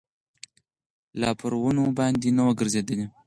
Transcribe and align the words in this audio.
لا 1.19 1.29
پر 1.39 1.51
ونو 1.61 1.83
باندي 1.97 2.29
نه 2.37 2.41
ووګرځېدلی 2.45 3.05